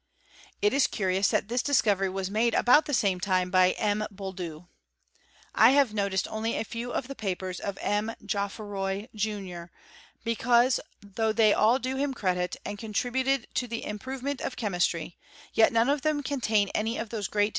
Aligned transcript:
It 0.63 0.73
is 0.73 0.87
curious 0.87 1.27
that 1.27 1.47
this 1.47 1.61
discovery 1.61 2.09
was 2.09 2.31
made 2.31 2.55
about 2.55 2.85
the 2.85 2.93
same 2.95 3.19
time 3.19 3.51
by 3.51 3.73
M. 3.73 4.03
Boulduc. 4.09 4.67
i 5.53 5.69
have 5.73 5.93
noticed 5.93 6.27
only 6.29 6.57
a 6.57 6.63
few 6.63 6.91
of 6.91 7.07
the 7.07 7.13
papers 7.13 7.59
of 7.59 7.77
M. 7.79 8.11
Geotfroy, 8.25 9.09
junior; 9.13 9.71
because, 10.23 10.79
though 11.03 11.31
they 11.31 11.53
all 11.53 11.77
do 11.77 11.97
hits 11.97 12.15
credit, 12.15 12.55
and 12.65 12.79
contributed 12.79 13.45
to 13.53 13.67
the 13.67 13.85
improvement 13.85 14.41
of 14.41 14.55
che 14.55 14.69
laistry, 14.69 15.17
yet 15.53 15.71
none 15.71 15.87
of 15.87 16.01
them 16.01 16.23
contain 16.23 16.69
any 16.69 16.97
of 16.97 17.09
those 17.09 17.27
great. 17.27 17.49